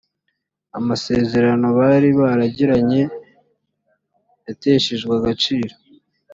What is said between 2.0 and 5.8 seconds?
baragiranye yateshejwe agaciro